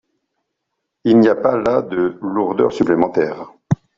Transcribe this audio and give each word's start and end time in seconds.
Il 1.03 1.19
n’y 1.19 1.27
a 1.27 1.35
pas 1.35 1.55
là 1.57 1.83
de 1.83 2.17
lourdeur 2.23 2.71
supplémentaire. 2.73 3.51